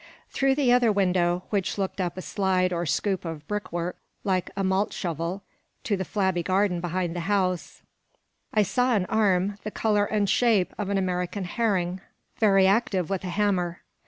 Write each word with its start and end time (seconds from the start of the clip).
Through 0.31 0.55
the 0.55 0.71
other 0.73 0.91
window 0.91 1.43
(which 1.51 1.77
looked 1.77 2.01
up 2.01 2.17
a 2.17 2.23
slide 2.23 2.73
or 2.73 2.87
scoop 2.87 3.23
of 3.23 3.47
brickwork, 3.47 3.97
like 4.23 4.49
a 4.57 4.63
malt 4.63 4.93
shovel, 4.93 5.43
to 5.83 5.95
the 5.95 6.03
flabby 6.03 6.41
garden 6.41 6.81
behind 6.81 7.15
the 7.15 7.19
house), 7.29 7.83
I 8.51 8.63
saw 8.63 8.95
an 8.95 9.05
arm, 9.05 9.59
the 9.63 9.69
colour 9.69 10.05
and 10.05 10.27
shape 10.27 10.73
of 10.79 10.89
an 10.89 10.97
American 10.97 11.43
herring, 11.43 12.01
very 12.39 12.65
active 12.65 13.11
with 13.11 13.23
a 13.23 13.29
hammer. 13.29 13.83